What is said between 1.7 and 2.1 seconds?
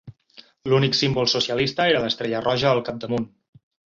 era